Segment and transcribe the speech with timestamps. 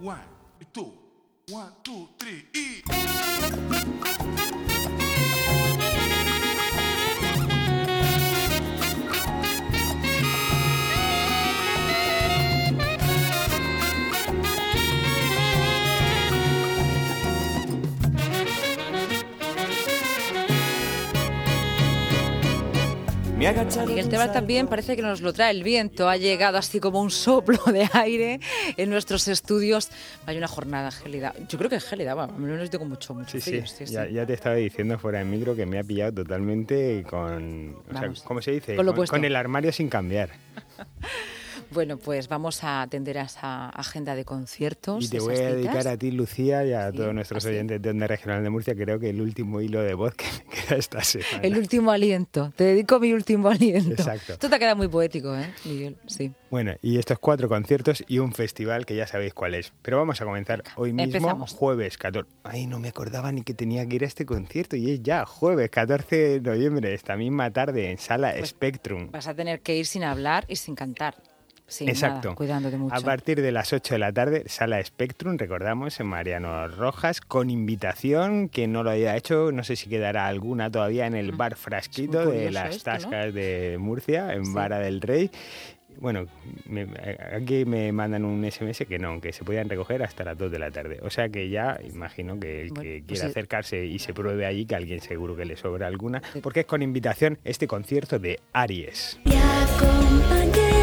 [0.00, 0.18] One,
[0.72, 0.92] two,
[1.50, 2.80] one, two, three, y...
[23.40, 26.10] Y el tema también parece que nos lo trae el viento.
[26.10, 28.38] Ha llegado así como un soplo de aire
[28.76, 29.88] en nuestros estudios.
[30.26, 31.32] Hay una jornada gélida.
[31.48, 33.66] Yo creo que es gélida, bueno, a mí me lo tengo mucho, mucho Sí, frío.
[33.66, 37.76] sí, Ya, ya te estaba diciendo fuera del micro que me ha pillado totalmente con...
[37.90, 38.76] O sea, ¿cómo se dice?
[38.76, 40.28] con lo con, con el armario sin cambiar.
[41.72, 45.04] Bueno, pues vamos a atender a esa agenda de conciertos.
[45.04, 45.52] Y te voy a citas.
[45.54, 47.54] dedicar a ti, Lucía, y a Sí, todos nuestros así.
[47.54, 50.44] oyentes de Onda Regional de Murcia, creo que el último hilo de voz que me
[50.52, 51.38] queda esta semana.
[51.42, 52.52] El último aliento.
[52.56, 53.92] Te dedico mi último aliento.
[53.92, 54.32] Exacto.
[54.32, 55.96] Esto te ha quedado muy poético, ¿eh, Miguel?
[56.06, 56.32] Sí.
[56.50, 59.72] Bueno, y estos cuatro conciertos y un festival que ya sabéis cuál es.
[59.82, 61.52] Pero vamos a comenzar hoy mismo, empezamos.
[61.52, 62.28] jueves 14.
[62.42, 65.24] Ay, no me acordaba ni que tenía que ir a este concierto y es ya
[65.24, 69.10] jueves 14 de noviembre, esta misma tarde en Sala Pues Spectrum.
[69.12, 71.14] Vas a tener que ir sin hablar y sin cantar.
[71.70, 72.28] Sin Exacto.
[72.28, 72.94] nada, cuidándote mucho.
[72.94, 77.48] A partir de las 8 de la tarde, Sala Spectrum, recordamos, en Mariano Rojas, con
[77.48, 81.54] invitación, que no lo haya hecho, no sé si quedará alguna todavía en el bar
[81.56, 82.98] Frasquito de las esto, ¿no?
[82.98, 84.52] Tascas de Murcia, en Sí.
[84.52, 85.30] Vara del Rey.
[85.98, 86.26] Bueno,
[86.66, 86.86] me-
[87.36, 90.58] aquí me mandan un SMS que no, que se podían recoger hasta las 2 de
[90.58, 90.98] la tarde.
[91.02, 93.30] O sea que ya imagino que el Bueno, que pues quiera sí.
[93.30, 96.66] acercarse y se pruebe allí, que a alguien seguro que le sobra alguna, porque es
[96.66, 99.18] con invitación este concierto de Aries.
[99.24, 100.79] Te acompañé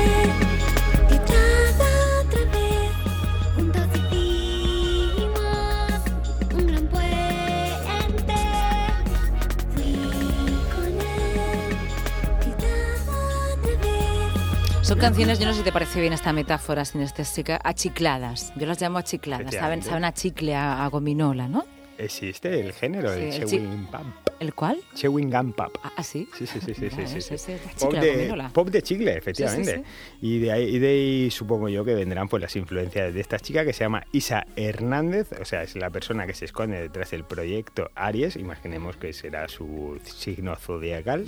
[14.98, 18.52] Son canciones, yo no sé si te parece bien esta metáfora sinestésica, achicladas.
[18.56, 19.54] Yo las llamo achicladas.
[19.54, 21.66] Saben, saben a chicle, a, a gominola, ¿no?
[22.00, 24.16] Existe el género, Sí, el el chewing pump.
[24.40, 24.80] ¿El cuál?
[24.96, 25.78] Chewing gum pop.
[25.84, 26.28] Ah, ¿ah, sí.
[26.36, 27.54] Sí, sí, sí, sí, sí, Vale, sí, sí.
[27.80, 29.84] Pop de, pop de chicle, efectivamente.
[30.20, 33.38] Y, de ahí, y de ahí supongo yo que vendrán pues las influencias de esta
[33.40, 37.12] chica que se llama Isa Hernández, o sea, es la persona que se esconde detrás
[37.12, 41.26] del proyecto Aries, imaginemos que será su signo zodiacal,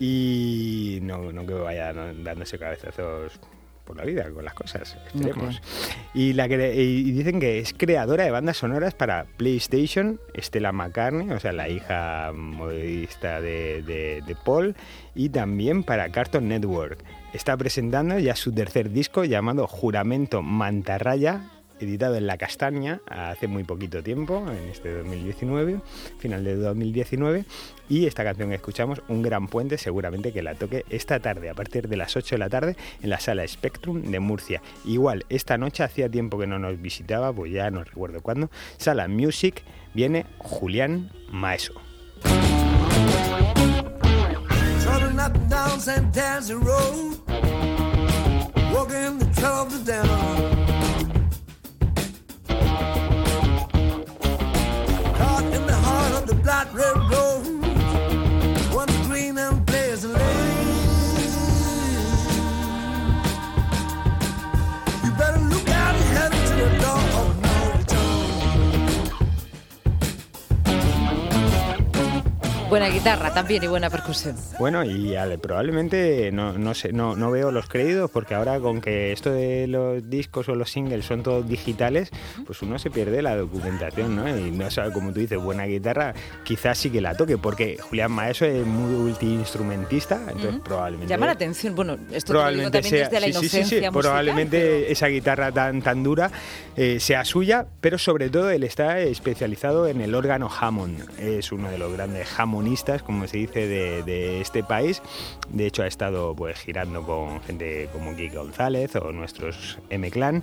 [0.00, 3.38] y no, no que vaya dándose cabezazos
[3.84, 5.60] por la vida con las cosas, esperemos.
[6.14, 11.30] y, la cre- y dicen que es creadora de bandas sonoras para PlayStation, Stella McCartney,
[11.30, 14.76] o sea, la hija modista de, de- de Paul,
[15.14, 17.02] y también para Cartoon Network.
[17.32, 21.42] Está presentando ya su tercer disco llamado Juramento Mantarraya,
[21.80, 25.80] editado en La Castaña hace muy poquito tiempo, en este 2019,
[26.18, 27.44] final de 2019.
[27.88, 31.54] Y esta canción que escuchamos, Un Gran Puente, seguramente que la toque esta tarde, a
[31.54, 34.62] partir de las 8 de la tarde, en la sala Spectrum de Murcia.
[34.84, 38.50] Igual, esta noche hacía tiempo que no nos visitaba, pues ya no recuerdo cuándo.
[38.76, 39.62] Sala Music,
[39.94, 41.80] viene Julián Maeso.
[56.80, 57.39] railroad.
[72.70, 74.36] Buena guitarra también y buena percusión.
[74.60, 78.80] Bueno, y ale, probablemente no, no, sé, no, no veo los créditos porque ahora con
[78.80, 82.10] que esto de los discos o los singles son todos digitales,
[82.46, 84.28] pues uno se pierde la documentación, ¿no?
[84.28, 86.14] Y no sabe, como tú dices, buena guitarra,
[86.44, 91.12] quizás sí que la toque, porque Julián Maeso es multiinstrumentista, entonces probablemente...
[91.12, 91.74] Llama la atención.
[91.74, 95.50] Bueno, esto Probablemente también sea, desde la sí, sí, sí, musical, probablemente pero- esa guitarra
[95.50, 96.30] tan, tan dura
[96.76, 101.18] eh, sea suya, pero sobre todo él está especializado en el órgano Hammond.
[101.18, 102.28] Es uno de los grandes
[103.04, 105.02] Como se dice, de, de este país.
[105.48, 110.42] De hecho, ha estado pues girando con gente como Kike González o nuestros M-Clan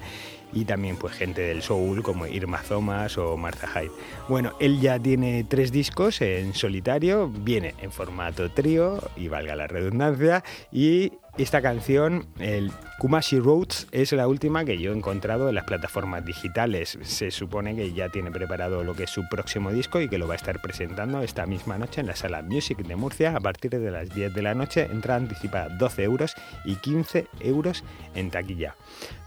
[0.54, 3.92] y también pues gente del soul como Irma Thomas o Martha Hyde.
[4.28, 9.68] Bueno, él ya tiene tres discos en solitario, viene en formato trío y valga la
[9.68, 15.56] redundancia y esta canción, el Kumashi Roads, es la última que yo he encontrado en
[15.56, 16.98] las plataformas digitales.
[17.04, 20.28] Se supone que ya tiene preparado lo que es su próximo disco y que lo
[20.28, 23.70] va a estar presentando esta misma noche en la sala Music de Murcia a partir
[23.70, 24.88] de las 10 de la noche.
[24.92, 26.34] Entrada anticipada 12 euros
[26.66, 27.84] y 15 euros
[28.16, 28.76] en taquilla.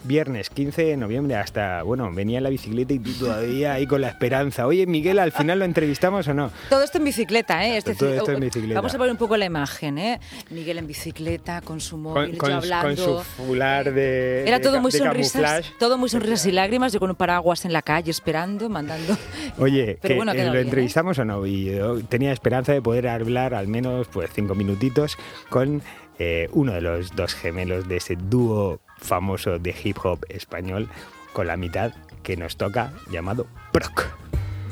[0.02, 4.00] Viernes 15 de noviembre hasta, bueno, venía en la bicicleta y tú todavía ahí con
[4.00, 4.66] la esperanza.
[4.66, 6.50] Oye, Miguel, ¿al final lo entrevistamos o no?
[6.70, 7.76] Todo esto en bicicleta, ¿eh?
[7.76, 8.74] Es Todo esto en bicicleta.
[8.74, 10.20] Vamos a poner un poco la imagen, ¿eh?
[10.50, 13.18] Miguel en bicicleta con su móvil, con, yo con hablando.
[13.18, 15.74] su fular de, Era todo muy de sonrisas, camuflaje.
[15.78, 19.16] todo muy sonrisas y lágrimas, yo con un paraguas en la calle esperando, mandando.
[19.58, 20.60] Oye, Pero que, bueno, ha eh, ¿lo bien, ¿eh?
[20.62, 21.46] entrevistamos o no?
[21.46, 25.16] Y yo tenía esperanza de poder hablar al menos pues cinco minutitos
[25.48, 25.82] con
[26.18, 30.88] eh, uno de los dos gemelos de ese dúo famoso de hip hop español
[31.32, 31.92] con la mitad
[32.22, 34.06] que nos toca llamado Proc.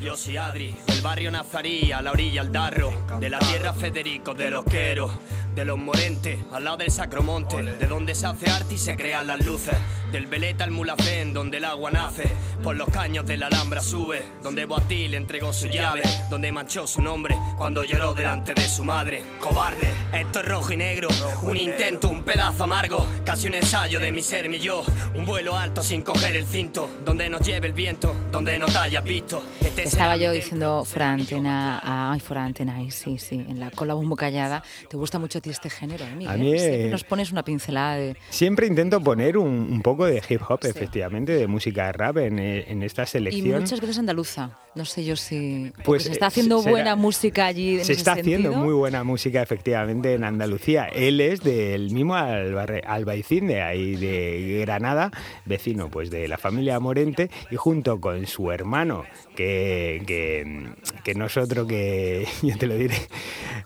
[0.01, 4.35] Yo soy Adri, del barrio Nazarí, a la orilla al Darro, de la tierra Federico,
[4.35, 5.12] de los Queros,
[5.55, 9.29] de los Morentes, al lado del Sacromonte, de donde se hace arte y se crean
[9.29, 9.77] las luces,
[10.12, 12.25] del Veleta al Mulacén, donde el agua nace,
[12.62, 17.02] por los caños de la Alhambra sube, donde Boatil entregó su llave, donde manchó su
[17.02, 19.22] nombre cuando lloró delante de su madre.
[19.40, 21.08] Cobarde, esto es rojo y negro,
[21.43, 24.82] un intento, un pedazo amargo, casi un ensayo de mi ser, mi yo,
[25.14, 28.78] un vuelo alto sin coger el cinto, donde nos lleve el viento, donde no te
[28.78, 29.43] hayas visto.
[29.60, 33.19] Este es Estaba yo diciendo fuera de antena, ah, ay, fuera de antena, ay, sí,
[33.19, 34.62] sí, en la cola bombo callada.
[34.88, 36.34] ¿Te gusta mucho a ti este género, eh, Miguel?
[36.34, 38.16] A mí, Siempre eh, nos pones una pincelada de...
[38.31, 40.69] Siempre intento poner un, un poco de hip hop, Sí.
[40.69, 43.61] efectivamente, de música rap en, eh, en esta Y selección.
[43.61, 44.50] muchas veces andaluza.
[44.75, 45.73] No sé yo si...
[45.85, 49.03] Pues, se está haciendo será- buena música allí en Se ese está haciendo muy buena
[49.03, 50.85] música efectivamente en Andalucía.
[50.87, 55.11] Él es del mismo Albarre- Albaicín, de ahí de Granada,
[55.47, 59.05] vecino pues de la familia Morente, y junto con su hermano,
[59.35, 60.69] que, que,
[61.03, 62.97] que no es otro que, yo te lo diré,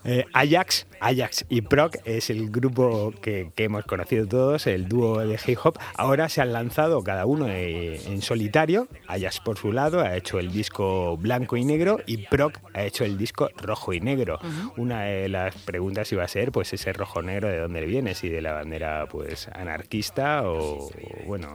[0.05, 5.19] eh, Ajax, Ajax y Proc es el grupo que, que hemos conocido todos, el dúo
[5.19, 5.77] de hip hop.
[5.95, 10.39] Ahora se han lanzado cada uno eh, en solitario, Ajax por su lado ha hecho
[10.39, 14.39] el disco blanco y negro y Proc ha hecho el disco rojo y negro.
[14.77, 18.29] Una de las preguntas iba a ser, pues ese rojo negro de dónde viene, si
[18.29, 20.89] de la bandera pues anarquista o
[21.25, 21.47] bueno,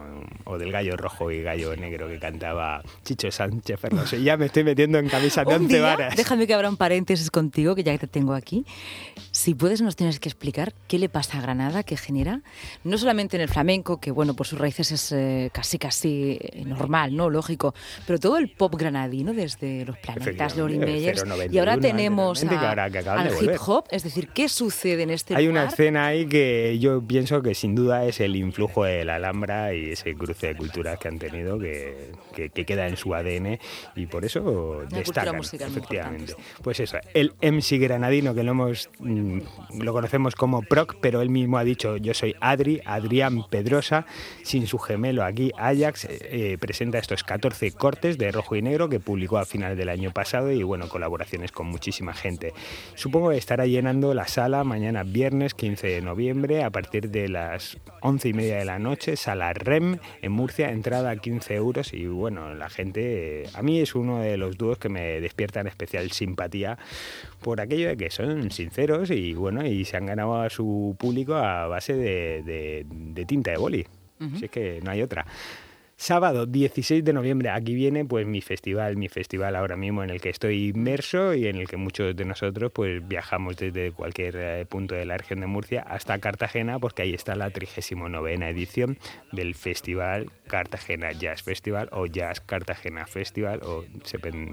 [0.45, 4.21] o del gallo rojo y gallo negro que cantaba Chicho Sánchez Fernández.
[4.21, 6.15] Ya me estoy metiendo en camisa de once varas.
[6.15, 8.38] déjame que abra un paréntesis contigo, que ya te tengo aquí.
[9.31, 12.41] Si puedes, nos tienes que explicar qué le pasa a Granada, qué genera,
[12.83, 16.63] no solamente en el flamenco, que bueno, por sus raíces es eh, casi casi eh,
[16.65, 17.29] normal, ¿no?
[17.29, 17.73] Lógico,
[18.07, 22.69] pero todo el pop granadino, desde los planetas, Efectivamente, Meyers, 091, y ahora tenemos a-
[22.69, 25.63] ahora que al hip hop, es decir, ¿qué sucede en este Hay lugar?
[25.63, 29.73] una escena ahí que yo pienso que sin duda es el influjo de la Alhambra
[29.73, 33.59] y ese cruce de culturas que han tenido que, que- que queda en su ADN
[33.95, 36.35] y por eso destacan, muy efectivamente.
[36.63, 39.39] Pues eso, el MC granadino que lo hemos mm,
[39.79, 44.05] lo conocemos como Proc, pero él mismo ha dicho yo soy Adri, Adrián Pedrosa,
[44.43, 48.89] sin su gemelo aquí Ajax, eh, eh, presenta estos 14 cortes de rojo y negro
[48.89, 52.53] que publicó a final del año pasado y bueno, colaboraciones con muchísima gente.
[52.95, 57.77] Supongo que estará llenando la sala mañana viernes 15 de noviembre a partir de las
[58.01, 62.05] 11 y media de la noche, sala REM en Murcia, entrada a 15 euros y
[62.07, 66.11] bueno, la gente, eh, a mí es uno de los dúos que me despiertan especial
[66.11, 66.77] simpatía
[67.39, 71.35] por aquello de que son sinceros y bueno, y se han ganado a su público
[71.35, 73.85] a base de, de- de tinta de boli.
[74.35, 75.25] Así es que no hay otra.
[75.95, 80.21] Sábado 16 de noviembre, aquí viene pues mi festival, mi festival ahora mismo en el
[80.21, 84.65] que estoy inmerso y en el que muchos de nosotros pues viajamos desde cualquier eh,
[84.65, 88.97] punto de la región de Murcia hasta Cartagena porque ahí está la 39 edición
[89.33, 93.85] del festival Cartagena Jazz Festival o Jazz Cartagena Festival o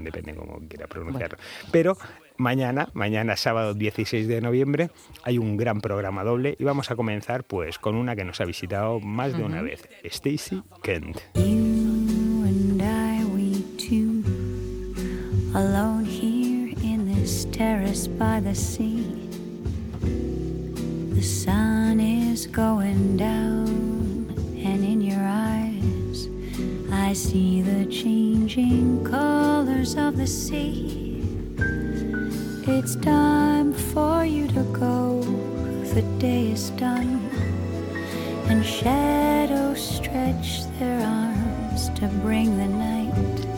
[0.05, 1.39] depende cómo quiera pronunciarlo.
[1.73, 1.97] Pero
[2.37, 4.91] mañana, mañana sábado 16 de noviembre,
[5.25, 8.45] hay un gran programa doble y vamos a comenzar pues con una que nos ha
[8.45, 11.19] visitado más de una vez, Stacy Kent.
[11.35, 14.23] You and I, we two,
[15.55, 19.27] alone here in this terrace by the sea.
[21.17, 23.66] The sun is going down,
[27.17, 31.23] see the changing colors of the sea.
[32.69, 35.23] It's time for you to go,
[35.95, 37.27] the day is done
[38.49, 43.56] and shadows stretch their arms to bring the night.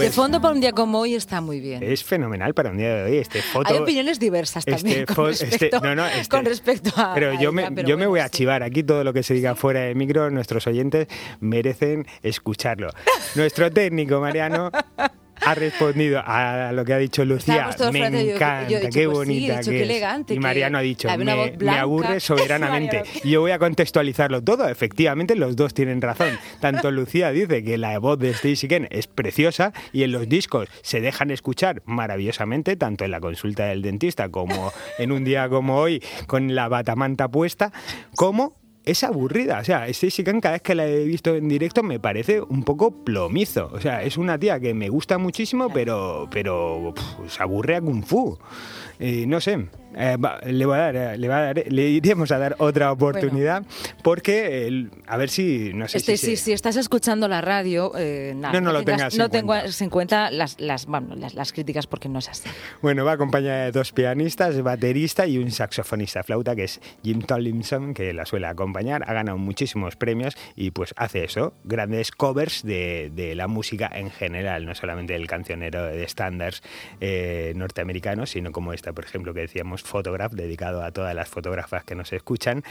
[0.00, 1.82] De Pues fondo para un día como hoy está muy bien.
[1.82, 3.72] es fenomenal para un día de hoy este foto.
[3.72, 7.14] Hay opiniones diversas también este con, respecto, este- no, no, este- con respecto a.
[7.14, 9.22] Pero a yo me, ella, pero yo me voy a chivar aquí todo lo que
[9.22, 10.30] se diga fuera de micro.
[10.30, 11.06] Nuestros oyentes
[11.40, 12.90] merecen escucharlo.
[13.34, 14.70] Nuestro técnico, Mariano,
[15.46, 17.70] ha respondido a lo que ha dicho Lucía.
[17.92, 20.40] Me yo- yo encanta, dicho, qué pues sí, bonita dicho, que qué elegante, Y que
[20.40, 21.80] Mariano ha dicho, me, voz me blanca".
[21.80, 23.02] aburre soberanamente.
[23.22, 24.68] Y yo voy a contextualizarlo todo.
[24.68, 26.38] Efectivamente, los dos tienen razón.
[26.60, 30.68] Tanto Lucía dice que la voz de Stacey Ken es preciosa y en los discos
[30.82, 35.78] se dejan escuchar maravillosamente, tanto en la consulta del dentista como en un día como
[35.78, 37.72] hoy con la batamanta puesta,
[38.16, 39.60] como es aburrida.
[39.60, 42.62] O sea, Stacey Khan cada vez que la he visto en directo me parece un
[42.62, 43.70] poco plomizo.
[43.72, 46.94] O sea, es una tía que me gusta muchísimo, pero, pero
[47.26, 48.38] se aburre a Kung Fu.
[48.98, 51.88] Eh, no sé, eh, va, le, voy a dar, eh, le, va a dar- le
[51.88, 53.64] iremos a dar otra oportunidad
[54.02, 57.92] porque a ver si no sé Este, si, si, se- si estás escuchando la radio,
[57.96, 59.38] eh, nada, No, no lo tengas en no cuenta.
[59.62, 62.48] tengas en cuenta las, las, bueno, las, las críticas porque no es así.
[62.82, 67.94] Bueno, va acompañada de dos pianistas, baterista y un saxofonista flauta que es Jim Tomlinson,
[67.94, 69.02] que la suele acompañar.
[69.08, 74.10] Ha ganado muchísimos premios y pues hace eso, grandes covers de, de la música en
[74.10, 76.62] general, no solamente del cancionero de estándares
[77.00, 81.84] eh, norteamericanos, sino como esta, por ejemplo, que decíamos, Photograph, dedicado a todas las fotógrafas
[81.84, 82.62] que nos escuchan,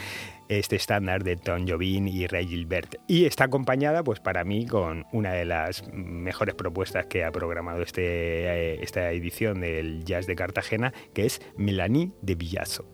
[0.50, 2.96] este estándar de Tom Jobim y Ray Gilbert.
[3.08, 7.82] Y está acompañada, pues para mí, con una de las mejores propuestas que ha programado
[7.82, 12.86] este, eh, esta edición del Jazz de Cartagena, que es Melanie de Villazo.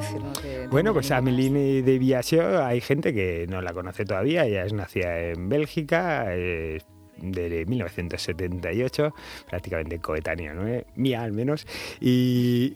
[0.00, 0.42] Decirnos?
[0.42, 4.04] de- de Bueno, pues a Melanie Melanie de Villaso hay gente que no la conoce
[4.04, 4.44] todavía.
[4.46, 6.26] Ella es nacida en Bélgica.
[6.34, 6.78] eh,
[7.22, 9.14] de 1978,
[9.48, 10.66] prácticamente coetánea, ¿no?
[10.66, 11.66] Eh, mía al menos,
[12.00, 12.72] y,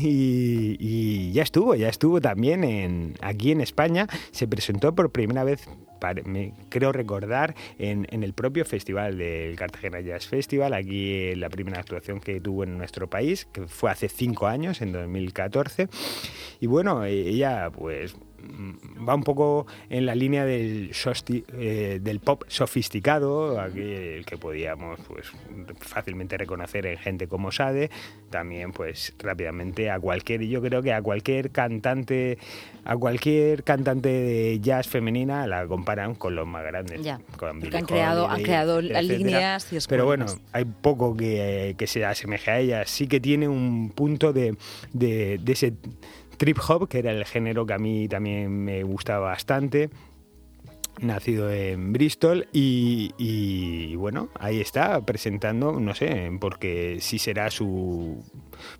[0.00, 5.68] y- ya estuvo, ya estuvo también aquí en España, se presentó por primera vez,
[6.24, 11.50] me creo recordar, en, en el propio festival del Cartagena Jazz Festival, aquí eh, la
[11.50, 15.88] primera actuación que tuvo en nuestro país, que fue hace cinco años, en 2014,
[16.60, 18.16] y bueno, eh, ella pues
[19.08, 20.90] va un poco en la línea del,
[21.58, 25.30] eh, del pop sofisticado, aquí el que podíamos pues
[25.80, 27.90] fácilmente reconocer en gente como Sade,
[28.30, 32.38] también pues rápidamente a cualquier, yo creo que a cualquier cantante,
[32.84, 37.66] a cualquier cantante de jazz femenina la comparan con los más grandes, Ya, con porque
[37.66, 39.02] Billie han creado- han creado etcétera.
[39.02, 40.48] líneas y Pero bueno, escuelas.
[40.52, 42.86] hay poco que, que se asemeje a ella.
[42.86, 44.56] Sí que tiene un punto de,
[44.92, 45.72] de, de ese
[46.40, 49.90] trip hop, que era el género que a mí también me gustaba bastante.
[51.00, 58.22] Nacido en Bristol y, bueno, ahí está presentando, no sé, porque si será su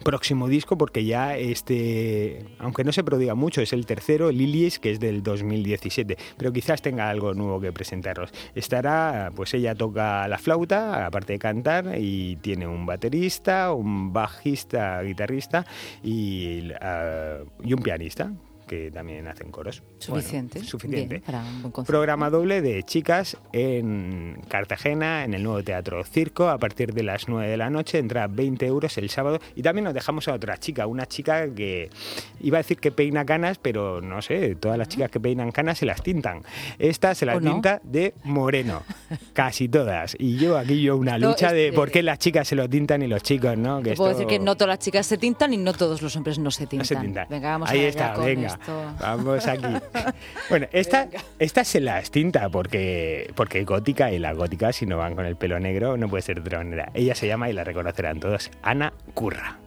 [0.05, 4.91] próximo disco, porque ya este, aunque no se prodiga mucho, es el tercero, Lilies, que
[4.91, 8.31] es del 2017, pero quizás tenga algo nuevo que presentaros.
[8.55, 15.03] Estará, pues ella toca la flauta, aparte de cantar, y tiene un baterista, un bajista,
[15.03, 15.65] guitarrista
[16.03, 18.33] y, ah, y un pianista
[18.67, 19.83] que también hacen coros.
[20.09, 20.64] Bueno, Suficiente.
[20.64, 21.07] suficiente.
[21.09, 21.87] Bien, para un buen.
[21.87, 27.28] Programa doble de chicas en Cartagena, en el nuevo Teatro Circo, a partir de las
[27.28, 29.40] 9 de la noche, entra 20 euros el sábado.
[29.57, 31.90] Y también nos dejamos a otra chica, una chica que
[32.40, 35.78] iba a decir que peina canas, pero no sé, todas las chicas que peinan canas
[35.78, 36.42] se las tintan.
[36.78, 38.83] Esta se las tinta de moreno,
[39.33, 40.16] casi todas.
[40.19, 43.02] Y yo aquí yo una No, lucha de por qué las chicas se lo tintan
[43.02, 43.83] y los chicos no.
[43.83, 46.38] Que puedo decir que no todas las chicas se tintan y no todos los hombres
[46.38, 46.78] no se tintan.
[46.78, 47.26] no se tintan.
[47.28, 48.49] Venga, vamos Ahí está, con venga.
[48.49, 48.95] esto.
[49.00, 49.66] Vamos aquí.
[50.49, 54.99] Bueno, esta, esta se las tinta porque, porque es gótica y las góticas, si no
[54.99, 56.90] van con el pelo negro, no puede ser de otra manera.
[56.94, 59.59] Ella se llama, y la reconocerán todos, Ana Curra.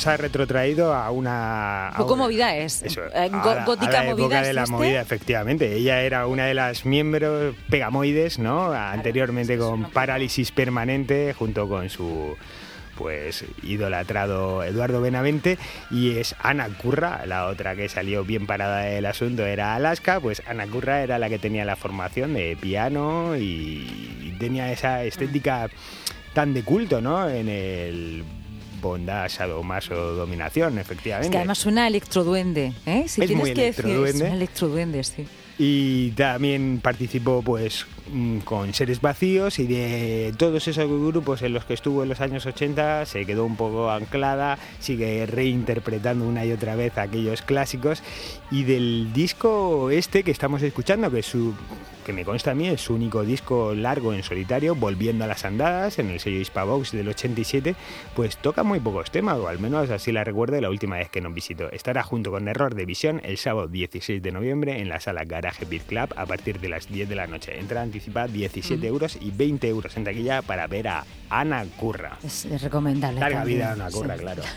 [0.00, 1.92] Nos ha retrotraído a una...
[1.94, 2.82] Poco movida es.
[2.82, 4.72] Eso, Eh, a la- gótica a la época de la este.
[4.72, 5.74] movida, efectivamente.
[5.74, 8.72] Ella era una de las miembros pegamoides, ¿no?
[8.72, 12.34] Anteriormente con parálisis permanente, junto con su
[12.96, 15.56] pues idolatrado Eduardo Benavente
[15.90, 20.42] y es Ana Curra, la otra que salió bien parada del asunto era Alaska, pues
[20.46, 25.70] Ana Curra era la que tenía la formación de piano y tenía esa estética
[26.34, 27.26] tan de culto, ¿no?
[27.28, 28.22] En el
[28.80, 31.26] bondad, sadomaso, dominación, efectivamente.
[31.28, 33.04] Es que además suena a electroduende, ¿eh?
[33.06, 34.18] Si Es tienes muy que decir, electroduende.
[34.18, 35.26] suena a electroduende, sí.
[35.58, 37.86] Y también participó pues
[38.44, 42.46] con Seres Vacíos y de todos esos grupos en los que estuvo en los años
[42.46, 48.02] 80 se quedó un poco anclada, sigue reinterpretando una y otra vez aquellos clásicos
[48.50, 51.54] y del disco este que estamos escuchando, que es su
[52.04, 55.44] que me consta a mí es su único disco largo en solitario, Volviendo a las
[55.44, 57.74] Andadas, en el sello Hispavox del 87,
[58.16, 61.20] pues toca muy pocos temas, o al menos así la recuerdo la última vez que
[61.20, 61.70] nos visitó.
[61.70, 65.66] Estará junto con Error de Visión el sábado 16 de noviembre en la sala Garage
[65.66, 67.58] Beat Club a partir de las 10 de la noche.
[67.58, 72.18] Entrada anticipada 17 euros y 20 euros en taquilla para ver a Ana Curra.
[72.24, 73.20] Es, es recomendable.
[73.20, 74.20] Larga también, vida a Ana Curra, sí.
[74.22, 74.42] claro.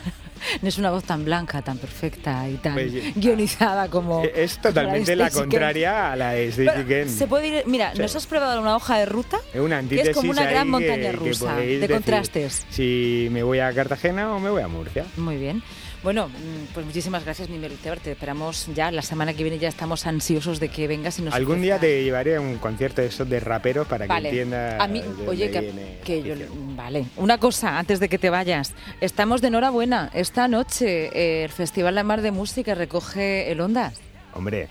[0.62, 4.26] No es una voz tan blanca, tan perfecta y tan Pues, guionizada como.
[4.26, 5.38] Es totalmente la Kent.
[5.40, 7.08] contraria a la de Stacey.
[7.08, 8.00] Se puede ir, mira, Sí.
[8.02, 9.38] ¿nos has probado una hoja de ruta?
[9.54, 12.66] Una Que antítesis es como una gran montaña que- que rusa podéis de decir contrastes.
[12.72, 15.06] Si me voy a Cartagena o me voy a Murcia.
[15.16, 15.64] Muy bien.
[16.04, 17.48] Bueno, mm, pues muchísimas gracias,
[17.82, 18.00] Tebar.
[18.00, 19.58] Te esperamos ya la semana que viene.
[19.58, 23.02] Ya estamos ansiosos de que vengas y nos Algún día te llevaré a un concierto
[23.02, 24.30] de esos de raperos para Vale.
[24.30, 24.82] que entiendas.
[24.82, 26.36] A mí, oye, que, que yo,
[26.76, 27.06] vale.
[27.16, 28.74] Una cosa antes de que te vayas.
[29.00, 30.10] Estamos de enhorabuena.
[30.14, 34.02] Esta noche eh, el Festival La Mar de Música recoge el Ondas.
[34.34, 34.68] Hombre,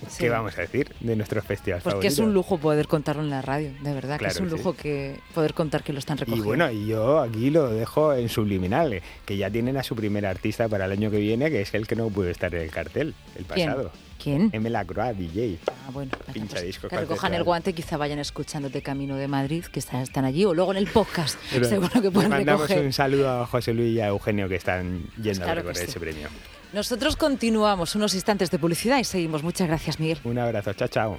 [0.00, 0.28] Ve, ¿qué sí.
[0.28, 2.28] vamos a decir de nuestro festival Porque es favorito?
[2.28, 4.56] un lujo poder contarlo en la radio, de verdad, que Claro es un que sí.
[4.56, 6.46] lujo que poder contar que lo están Y recogiendo.
[6.46, 10.68] bueno, y yo aquí lo dejo en subliminal, que ya tienen a su primer artista
[10.68, 13.14] para el año que viene, que es el que no pudo estar en el cartel
[13.36, 13.68] el ¿Quién?
[13.70, 13.92] pasado.
[14.22, 14.50] ¿Quién?
[14.52, 14.68] M.
[14.68, 15.58] Lacroix, DJ.
[15.66, 19.64] Ah, bueno, Pincha pues, disco que recojan el guante, quizá vayan escuchándote camino de Madrid,
[19.64, 21.38] que está- están allí, o luego en el podcast.
[21.50, 22.84] Pero Seguro que pueden mandamos recoger.
[22.84, 25.76] un saludo a José Luis y a Eugenio que están yendo Claro a que recorrer
[25.76, 25.90] sí.
[25.90, 26.28] ese premio.
[26.72, 29.42] Nosotros continuamos unos instantes de publicidad y seguimos.
[29.42, 30.18] Muchas gracias, Miguel.
[30.24, 31.18] Un abrazo, chao, chao.